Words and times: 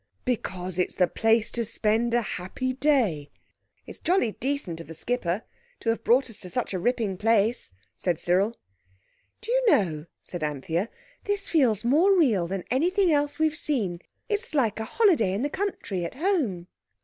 "Because 0.25 0.79
it's 0.79 0.95
the 0.95 1.07
place 1.07 1.51
to 1.51 1.63
spend 1.63 2.15
a 2.15 2.23
happy 2.23 2.73
day." 2.73 3.29
"It's 3.85 3.99
jolly 3.99 4.31
decent 4.31 4.81
of 4.81 4.87
the 4.87 4.95
skipper 4.95 5.43
to 5.79 5.89
have 5.89 6.03
brought 6.03 6.27
us 6.27 6.39
to 6.39 6.49
such 6.49 6.73
a 6.73 6.79
ripping 6.79 7.17
place," 7.17 7.73
said 7.97 8.19
Cyril. 8.19 8.57
"Do 9.41 9.51
you 9.51 9.63
know," 9.69 10.05
said 10.23 10.41
Anthea, 10.43 10.89
"this 11.25 11.49
feels 11.49 11.85
more 11.85 12.17
real 12.17 12.47
than 12.47 12.63
anything 12.71 13.11
else 13.11 13.37
we've 13.37 13.55
seen? 13.55 13.99
It's 14.27 14.55
like 14.55 14.79
a 14.79 14.85
holiday 14.85 15.33
in 15.33 15.43
the 15.43 15.51
country 15.51 16.03
at 16.03 16.15
home." 16.15 16.65